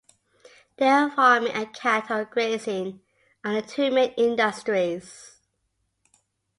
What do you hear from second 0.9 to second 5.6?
farming and cattle grazing are the two main industries.